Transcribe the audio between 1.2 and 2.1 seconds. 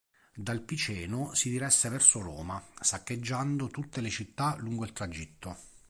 si diresse